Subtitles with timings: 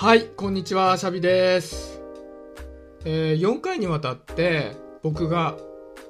[0.00, 2.00] はい、こんにちは、シャビです。
[3.04, 5.58] えー4回にわたって僕が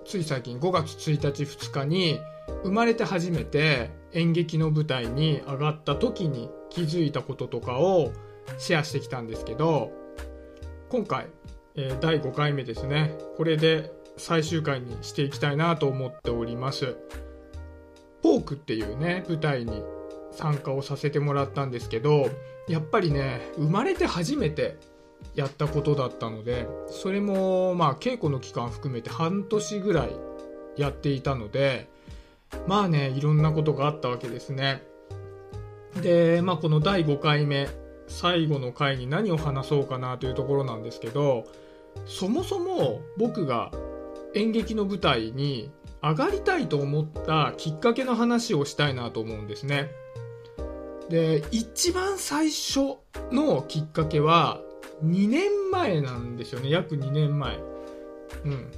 [0.05, 2.21] つい最近5月1日2日に
[2.63, 8.13] 生まれて初めて演劇の舞台に上がった時に気づいたこととかを
[8.59, 9.91] シェアしてきたんですけど
[10.89, 11.27] 今回、
[11.75, 16.97] えー第5回目ですねこれで最終回にしていきたいなと思っております
[18.23, 19.83] ポークっていうね舞台に
[20.31, 22.31] 参加をさせてもらったんですけど
[22.71, 24.79] やっぱりね生まれて初めて
[25.35, 30.11] やったことだったのでそれもまあ稽古の期間含めて半年ぐらい
[30.77, 31.89] やっていたので
[32.69, 34.83] まあねいろんなことがあったわけですね。
[36.01, 37.69] でまあこの第5回目
[38.07, 41.47] 最後の回に何を話そうかなというところなんですけど
[42.07, 43.73] そもそも僕が
[44.35, 49.91] 演劇の舞台に上がりたいと思ったきっかけの話をしたいなと思うんですね。
[51.11, 52.99] で一番最初
[53.33, 54.61] のきっかけは
[55.05, 56.71] 2年前なんですよね。
[56.71, 57.59] 約2年前。
[58.45, 58.71] うん。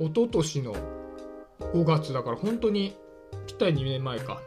[0.00, 0.74] 一昨年の
[1.60, 2.96] 5月だから本当に
[3.46, 4.40] ぴったり2年前か。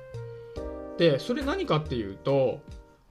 [0.97, 2.59] でそれ何かっていうと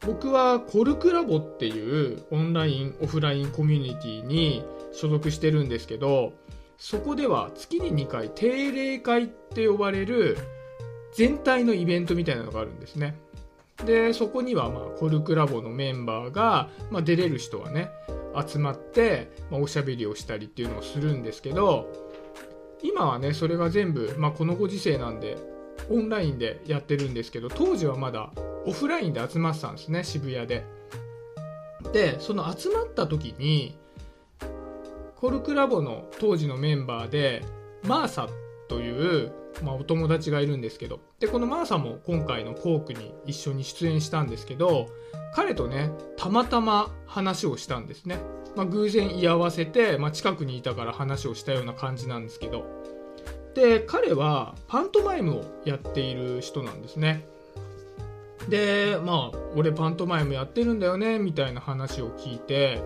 [0.04, 6.32] 僕はコルクラボっていうオンラインオフラインコミュニティに所属してるんですけど
[6.78, 10.36] そこでは月に2回定例会って呼ばれる
[11.14, 13.14] 全体のイベントみたいなのがあるんですね。
[13.84, 17.90] でそこにはまあコルクラボのメンバーが、まあ、出れる人はね
[18.46, 21.92] 集まって、まあ、おしゃべりをしたりっていうのをするんですけど
[22.82, 25.36] 今はねそれが全部、まあ、このご時世なんで
[25.90, 28.30] オンラインでやってるんですけど当時はまだ
[28.64, 30.64] オフラインで集まってたんですね渋谷で。
[31.92, 33.78] でその集まった時に
[35.14, 37.44] コルクラボの当時のメンバーで
[37.84, 38.28] マーサっ
[38.68, 44.88] という、まあ、お友達がいるんですけどでこのマーサも今回のポークに一緒に出演したんですけど
[45.34, 48.18] 彼とねたまたま話をしたんですね、
[48.56, 52.64] まあ、偶然居合わせて、まあ、近くにいたから話をしたような感じなんですけど。
[53.54, 57.26] で彼はパントマイムをやっている人なんですね。
[58.50, 62.82] でまあ俺パントマイムやってるんだよねみたいな話を聞いて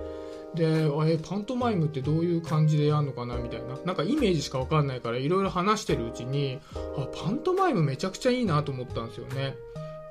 [0.55, 3.77] でえパントマイムってどういう感じでやるのかなみたいな。
[3.85, 6.59] なんかイメージしか分かんないからいろいろ話してるうちに
[6.97, 9.55] あパントマイムめちゃくちゃいいなと思ったんですよね。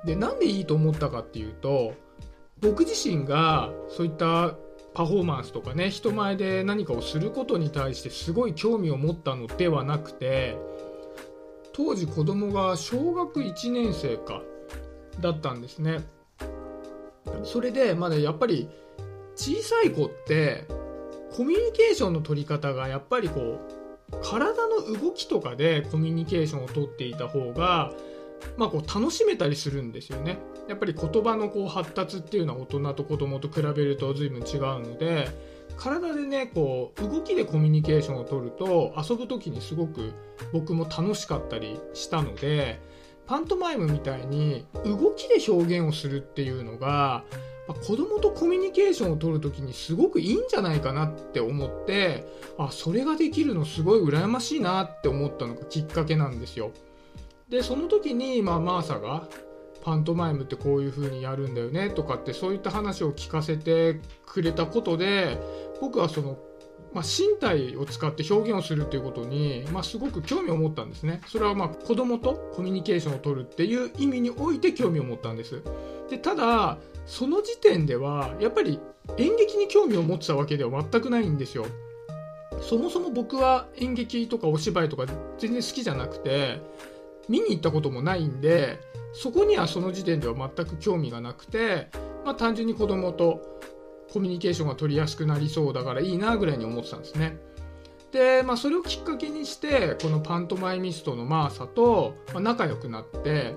[0.06, 1.94] でなんでいいと思ったかっていうと
[2.62, 4.56] 僕自身がそういった
[4.94, 10.58] パフォーマンスとかね人前で何かをすることに対してすごい興味を持ったのではなくて
[11.74, 14.42] 当時子供が小学1年生か
[15.20, 16.04] だったんですね。
[17.44, 18.70] それでまだやっぱり
[19.40, 20.66] 小さい子って
[21.32, 23.62] コミュニケーションの取り方がやっぱりこ
[24.12, 27.94] う体の動きとかでコミュニケーションをとっていた方が、
[28.58, 30.40] まあ、こう楽しめたりするんですよね。
[30.68, 35.30] やっぱり言葉のこう発達っていうのは大人と子供と比べると随分違うので
[35.78, 40.12] 体でねこう動きでコミュニケーションを取ると遊ぶ時にすごく
[40.52, 42.82] 僕も楽しかったりしたので
[43.26, 47.24] パントマイムみたいに動きで表現をするっていうのが
[47.70, 52.26] まあ子供とコミュニケーションを取るときにすごくいいんじゃないかなって思って
[52.58, 56.72] あそれができるのすごい羨ましいなって思ったのがきっかけなんですよ。
[57.48, 59.28] でその時に、まあ、マーサが
[59.84, 65.38] パントマイムってこういう風にやるんだよねとかってそういった話を聞かせてくれたことで
[65.80, 66.38] 僕はその、
[66.94, 71.22] まあ、身体を使って表現をするっていうことに、まあ、すごく興味を持ったんですね。
[71.28, 75.64] それはまあ子供とコミュニケーションを取るっていう意味において興味を持ったんです。
[76.10, 76.78] でただ
[77.10, 78.80] その時点ではやっぱり
[79.18, 81.66] 演劇に興味を持ってたわけでは全くないんですよ。
[82.62, 85.06] そもそも僕は演劇とかお芝居とか
[85.40, 86.62] 全然好きじゃなくて
[87.28, 88.80] 見に行ったこともないんで
[89.14, 91.88] そこにはその時点では全く興味がなくて、
[92.26, 93.60] まあ、単純に子供と
[94.12, 97.38] コミュニケーションが取りやすくなりそうだからいいなぐらいに思ってたんですね。
[98.12, 103.56] で、まあ、それをきっかけにしてこのパントマイミストのマーサと仲良くなって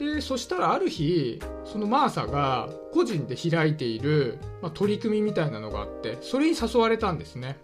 [0.00, 7.58] でそしたらある日そのマーサが個人で開いている、まあ、取り組みみたいなのがあってそれに誘われたんですね。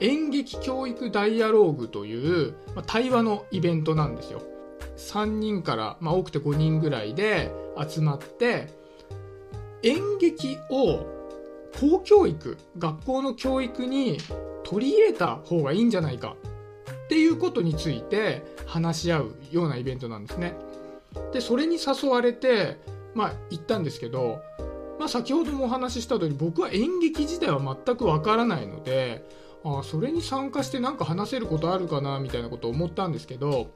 [0.00, 4.42] 演劇教育ダイアローグという、まあ、対話のイベントなんですよ。
[4.96, 7.50] 3人から、まあ、多くて5人ぐらいで
[7.88, 8.68] 集まって
[9.82, 11.06] 演劇を
[11.78, 14.18] 公教育学校の教育に
[14.64, 16.36] 取り入れた方がいいんじゃないか
[17.04, 20.54] っていうことについて話し合うようなイベントなんですね。
[21.32, 22.78] でそれに誘われて、
[23.14, 24.40] まあ、行ったんですけど、
[24.98, 29.24] まあ、先ほどもお話しした通り僕は演劇自体は全くわからないので
[29.64, 33.70] あそれに参加して何か話せることあるかなみたいなことを思ったんですけど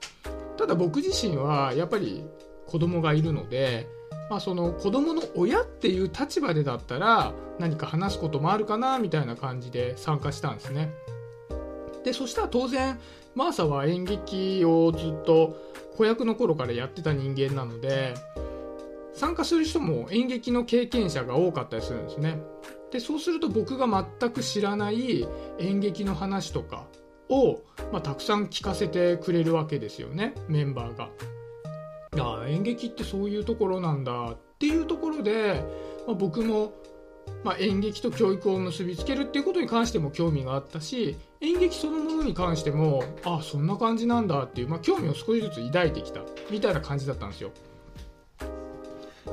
[0.56, 2.24] ただ僕自身はやっぱり
[2.66, 3.86] 子供がいるので
[4.30, 10.92] まあ、その子供の親っていう立場でだったら何か話すこともあるかなみたいな感じで参加したんですね。
[12.04, 12.98] でそしたら当然
[13.34, 15.56] マーサは演劇をずっと
[15.96, 18.14] 子役の頃からやってた人間なので
[19.14, 22.40] 参加する人も演劇の経験者が多かったりするんですね
[22.90, 23.86] でそうすると僕が
[24.20, 25.26] 全く知らない
[25.58, 26.86] 演劇の話とか
[27.28, 27.60] を、
[27.92, 31.10] まあ、たくさん聞かせてくれるわけですよねメンバーが。
[32.16, 35.64] あ演劇ってそういうところなんだっていうところで、
[36.06, 36.72] まあ、僕も、
[37.44, 47.50] まあ、演劇と教育を結びつけるっていうことに関しても興味があったし演劇そのものに関してもあそんな感じなんだっていう、まあ、興味を少しずつ抱いてきたみたいな感じだったんですよ。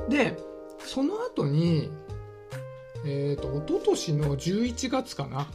[0.08, 0.36] で
[0.78, 1.90] その後に
[3.04, 5.46] えっ、ー、と一昨年の11月かな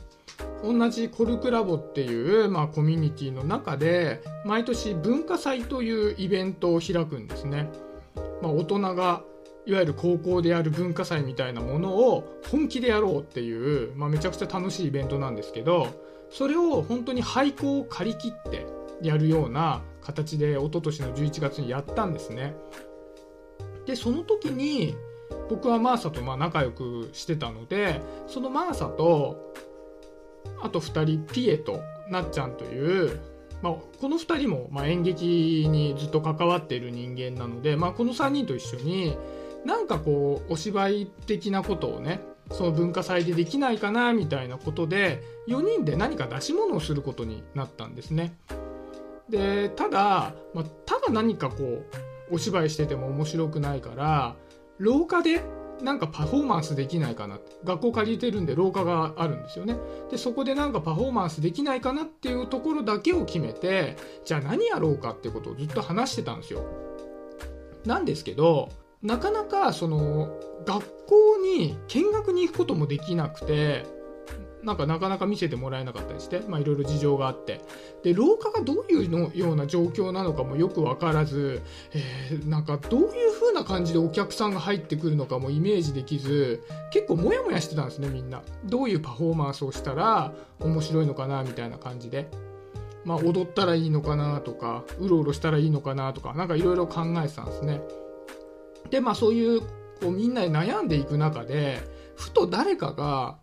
[0.64, 7.70] 同じコルクラボっていう、まあ、コミュニティの中で毎年文化祭というイベントを開くんですね、
[8.42, 9.24] まあ、大人が
[9.68, 15.88] いわゆる高校でやる文化祭みたいなものを本気でやろうっていう、まあ、めちゃくちゃ楽しいイベントなんですけど
[16.32, 18.66] それを本当に廃校を借り切って
[19.02, 22.56] やるような形で一昨年の11月にやったんですね。
[23.86, 24.96] でその時に
[25.50, 29.54] 僕はマーサとまあ仲良くしてたのでそのマーサと
[30.62, 33.20] あと2人ピエとなっちゃんという、
[33.62, 39.18] まあ、この2人もま演劇にずっと関わっている人間なので、まあ、この3人と一緒に
[39.68, 42.22] なんかこうお芝居的なことをね
[42.52, 48.38] その文化祭でできないかなみたいなことで4人で何か出し物をすることになったんですね。
[49.28, 51.84] でただ、まあ、ただ何かこ
[52.32, 54.36] うお芝居してても面白くないから
[54.78, 55.44] 廊下で
[55.82, 59.76] なんかパフォーマンスできないかなって学校借りてるんで廊下があるんですよね
[60.10, 66.64] でそこでなんかパフォーマンスできないかなっていうところだけを決めてじゃあ何やろうかってことをずっと話してたんですよ
[67.86, 68.70] なんですけど
[69.02, 73.86] なかなかその学校に見学に行くこともできなくて
[74.64, 77.62] なんかなかなか見せてもらえなかったりして、まあ、いろいろ事情があって。
[78.04, 81.62] で廊下がどういうのような状況なのかもよく分からず、
[81.94, 88.42] えー、なんかどういう風な感じでお客さんが入ってくるのかもイメージできず結構モヤモヤしてたんですねみんな。
[88.66, 92.28] どういうパフォーマンスをしたら面白いのかなみたいな感じで。
[93.06, 97.80] まあ、踊ったらいいのかなとかうろうろしたらいいのかなとか何かいろいろ考えてたんですね。
[98.90, 99.68] でまあそういうこ
[100.04, 101.80] うみんなで悩んでいく中で
[102.16, 103.38] ふと誰かが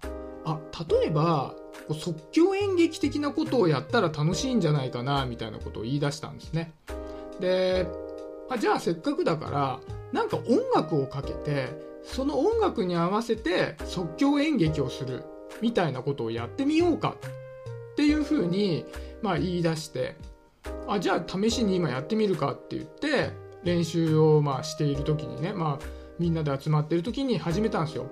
[0.44, 0.58] あ
[0.90, 1.54] 例えば
[1.92, 6.72] 即興演劇的なことをやったら楽しいんじゃないかなみたいなことを言い出したんですね。
[7.40, 7.86] で
[8.48, 9.80] あじゃあせっかくだから
[10.12, 11.68] なんか音楽をかけて
[12.04, 15.24] その音楽に合わせて即興演劇をする
[15.60, 17.16] みたいなことをやってみようか
[17.92, 18.84] っていうふうに、
[19.22, 20.16] まあ、言い出して
[20.86, 23.30] あじゃあ試しに今やってみるかって言って
[23.64, 25.86] 練習をまあしている時にね、まあ、
[26.18, 28.06] みんなで集まってる時に始めたんですよ。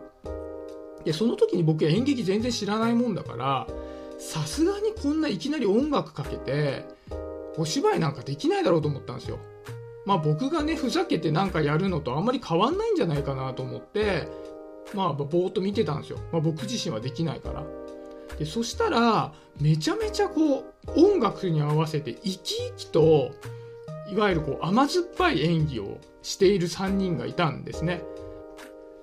[1.04, 3.66] でその時に僕演劇全然知らないもんだから
[4.18, 6.84] さすがにこんないきなり音楽かけて
[7.56, 9.38] お芝居なんかできないだろうと思ったんですよ。
[10.06, 14.28] まあ僕がねふざけてなんかやるのとあんまり変わんないんじゃないかなと思って
[14.94, 17.64] まあぼーっと見てたんですよ、まあ、僕自身はできないから。
[18.38, 23.32] でそしたらめちゃめちゃこう音楽に合わせて生き生きと
[24.12, 28.02] いわゆるこう甘酸っぱい演技をしている3人がいたんですね。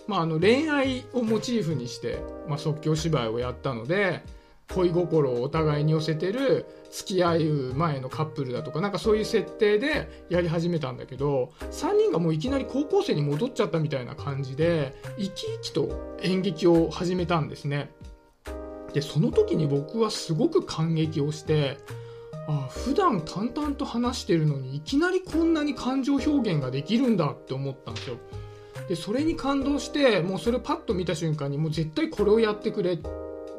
[0.07, 4.23] まあ、あの恋愛をモチーフにして、まあ、即興芝居をやったので
[4.73, 17.91] 恋心をお互いに寄せてる付き合う前のカップルだとかなんかそういう設定でやり始めたんだけど3人がもういきなり高校生に戻っちゃったみたいな感じで生き生きと演劇を始めたんですね。
[18.93, 21.77] でその時に僕はすごく感激をして
[22.47, 28.17] あ普段淡々と話してるのにいきなりこんなに感情表現ができるんだって思ったんですよ。
[28.87, 32.97] でそれに感動してもうそれをパッと見た瞬間にもう絶対これをやってくれ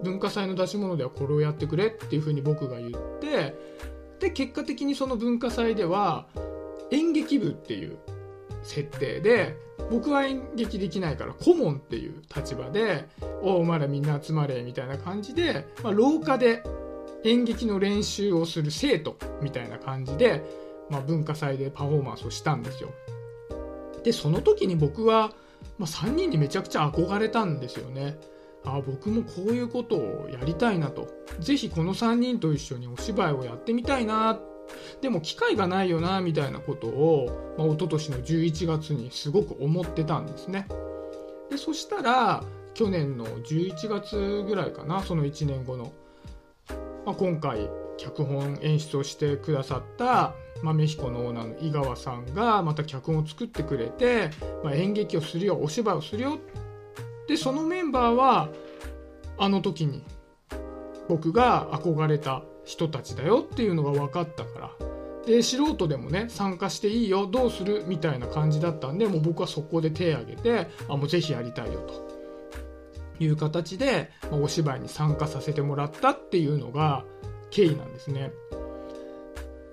[0.03, 3.55] 文化祭の出し物ではこれをやってくれっていうふうに僕が言って
[4.19, 6.27] で結果的にその文化祭では
[6.91, 7.99] 演劇部っていう
[8.63, 9.57] 設定で
[9.91, 13.09] 僕は演劇できないから顧問っていう立場で
[13.43, 16.63] 「おおまだみんな集まれ」みたいな感じで、まあ、廊下で
[17.25, 20.43] 演劇の練習をする生徒みたいな感じで、
[20.89, 22.91] まあ、文化祭でパフォーマンスをしたんですよ。
[24.03, 25.33] でその時に僕は、
[25.79, 28.19] まあ、3人にめちゃくちゃ憧れたんですよね。
[28.65, 31.09] あ僕もこういうことをやりたいなと。
[31.39, 34.39] ぜひこの3人と一緒にお芝居をやってみたいな。
[35.00, 40.69] でも機会がないよな、みたいなことを、まあ、一昨年の11月にすごく思ってたんですね。
[41.50, 45.93] で、そしたら、去年の11月ぐらいかな、その1年後の。
[47.11, 54.31] まあ、今回、脚本演出をしてくださった豆彦のオーナーの井川さんがまた脚本を作ってくれて、
[54.62, 56.38] まあ、演劇をするよお芝居をするよ
[57.26, 58.49] でそのメンバーは
[59.38, 60.05] あの時に
[61.09, 64.71] 僕が憧れた人たちだよっていうのが分かったから。
[65.26, 72.10] で素人でもね参加していいよどうするみたいな感じだったんでもう僕はそこで手を挙げてあもうぜひやりたいよと。
[73.21, 77.05] いう形で、ま、お芝居に参加させてもらったっていうのが
[77.50, 78.33] 経緯なんですね。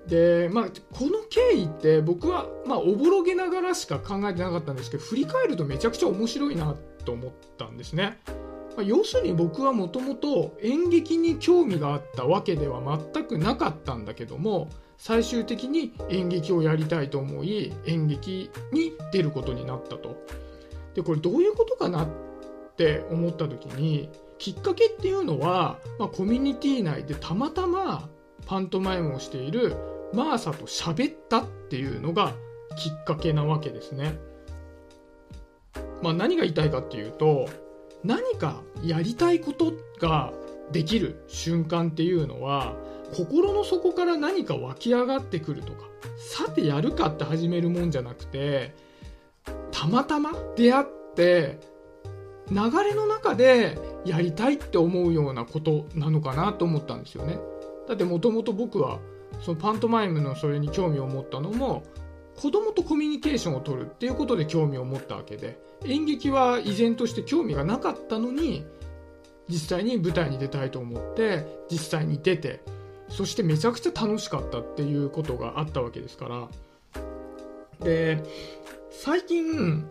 [0.06, 6.74] でまあこの経緯って僕はまあおぼろげながらしか考えてなかったんですけど振り返るとめちゃくちゃ面白いな
[7.04, 8.18] と思ったんですね。
[8.76, 12.80] まあ、要するに僕はもともと演劇に興味があったわけでは
[13.12, 20.16] 全くなかったんだけども最終的に演劇をやりたいと思い演劇に出ることになったと。
[20.94, 22.08] でこれどういうことかなっ
[22.78, 24.08] って思った時に
[24.38, 28.08] きっかけっていうのは、まあ、コミュニティ内でたまたま
[28.46, 29.74] パントマイムをしている
[30.14, 32.34] マーサと喋ったっていうのが
[32.76, 34.16] きっかけなわけですね。
[36.02, 37.48] まあ、何が言いたいかっていうと
[38.04, 40.32] 何かやりたいことが
[40.70, 42.76] できる瞬間っていうのは
[43.12, 48.76] 心の底から何か湧き上がってくるとかさてやるかって始めるもんじゃなくて
[49.72, 51.58] たまたま出会って
[52.50, 57.38] 流れの中でやりたいって思うようなことなのかなと思ったんですよね。
[57.86, 58.98] だってもともと僕は
[59.40, 61.82] そのパントマイムのそれに興味を持ったのも
[62.36, 68.64] 子供とコミュニケーションを取るっていうことで興味を持ったわけで演劇は依然として興味がなかったのに
[69.48, 72.60] 実際に舞台に出たいと思って実際に出て
[73.08, 76.48] そしてめちゃくちゃ楽しかったっていうことがあったわけですから
[77.80, 78.22] で
[78.90, 79.86] 最近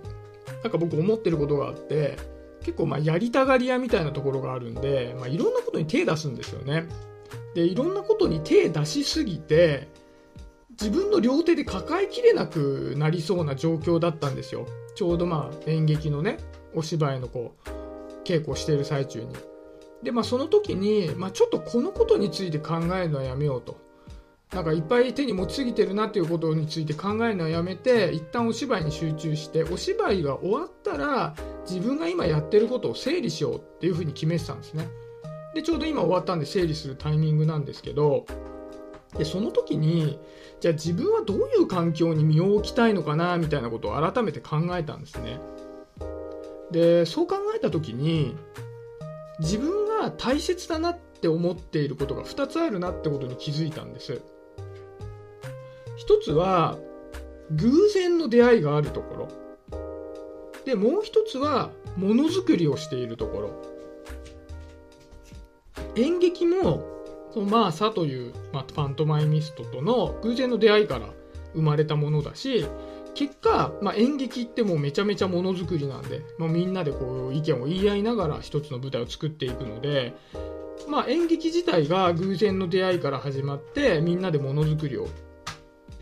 [0.63, 2.17] なんか僕思ってることがあって
[2.67, 6.85] 結構まあやりたがり屋みたいなところがあるんで、まあ、いろんなことに手出すんですよね。
[7.55, 9.87] でいろんなことに手出しすぎて
[10.71, 14.67] 自分の両手で抱えきれなくなりそうな状況だったんですよ。
[14.95, 16.39] ちょうどまあ演劇のね
[16.75, 19.33] お芝居のこう稽古をしている最中に。
[20.03, 23.79] でまあその時に、まあ、ちょっとこのことについて考えるのはやめようと。
[24.53, 31.35] なんかいっぱい手に持ちすぎてるなっていうことについて考えるのはやめて一旦お芝居に集中してお芝居が終わったら
[31.69, 34.87] 自分が今やってることを整理しようっていうふうに決めてたんですね。
[35.53, 38.25] でちょうど今終わったんで整理するタイミングなんですけど
[39.17, 40.19] でその時に
[40.59, 45.39] じゃあ自分はどういう環境に身を置きたいのかなみたいなことを改めて考えたんですね。
[46.71, 48.35] でそう考えた時に
[49.39, 54.21] 自分が大切だなって思っていることが2つあるなってことに気づいたんです
[56.07, 56.77] 一つは
[57.51, 59.27] 偶然の出会いがあるところ。
[60.63, 63.51] でもう一つはものづくりをしているところ。
[65.97, 66.85] 演劇も
[67.33, 71.09] そのマーサという、まあ、パントマイミストとの偶然の出会いから
[71.53, 72.65] 生まれたものだし
[73.13, 80.15] 結果、まあ、演劇ってもうめちゃめちゃものづくりなんで、まあ、みんなでこう意見を言い合いながら一つの舞台を作っていくので、
[80.87, 85.09] まあ、演劇自体が偶然の出会いから始まってみんなでものづくりを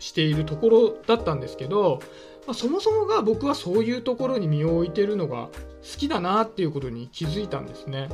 [0.06, 2.00] しているところだったんですけど、
[2.46, 8.08] まあ、そもそもが僕はそういうところに身を置いてるのが好きだなっていうことに気づいたんですね。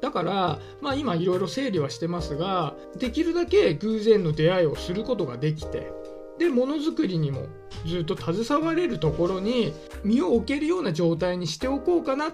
[0.00, 5.92] だから、まあ、今いろいろ整理はしてますができるだけ偶然の出会いをすることができて
[6.40, 7.46] でものづくりにも
[7.86, 12.32] ずっと携われるところに身を置けるような状態にしておこうかなっ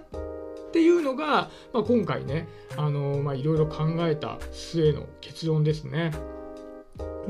[0.73, 6.13] ていうのが、まあ、今回ねあの、まあ、いろいろ考えた末の結論ですね。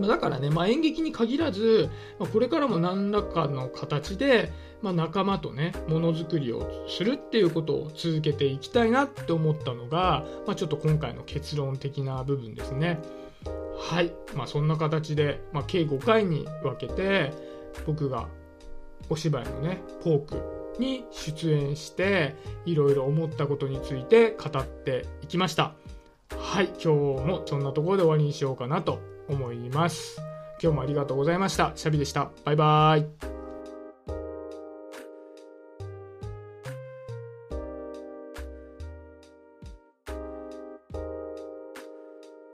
[0.07, 4.53] だからね、まあ、演劇に限らず、ま、これからも何らかの形で、
[4.83, 13.01] まあ、仲間とねものづくりをするっていうことを続けていきたいなって思ったのが、まあ、ちょっと今回の結論的な部分ですね。
[13.79, 17.33] はい、まあ、そんな形で、ま、計5回に分けて
[17.87, 18.29] 僕が
[19.09, 22.37] お芝居のねポークに出演して
[22.67, 25.75] いろいろ思ったことについて語っていきました。
[26.37, 26.67] はい。
[26.67, 26.89] 今日
[27.25, 30.21] もそんなところで終わりにしようかなと思います。
[30.63, 31.73] 今日もありがとうございました。
[31.75, 32.31] シャビでした。
[32.45, 33.38] バイバーイ。